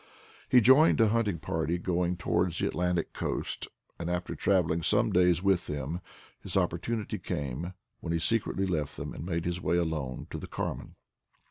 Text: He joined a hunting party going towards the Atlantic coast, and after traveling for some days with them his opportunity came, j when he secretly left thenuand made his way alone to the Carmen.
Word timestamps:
He 0.49 0.61
joined 0.61 0.99
a 0.99 1.09
hunting 1.09 1.37
party 1.37 1.77
going 1.77 2.17
towards 2.17 2.57
the 2.57 2.65
Atlantic 2.65 3.13
coast, 3.13 3.67
and 3.99 4.09
after 4.09 4.33
traveling 4.33 4.79
for 4.79 4.85
some 4.85 5.11
days 5.13 5.43
with 5.43 5.67
them 5.67 6.01
his 6.39 6.57
opportunity 6.57 7.19
came, 7.19 7.61
j 7.65 7.71
when 7.99 8.11
he 8.11 8.17
secretly 8.17 8.65
left 8.65 8.97
thenuand 8.97 9.25
made 9.25 9.45
his 9.45 9.61
way 9.61 9.77
alone 9.77 10.25
to 10.31 10.39
the 10.39 10.47
Carmen. 10.47 10.95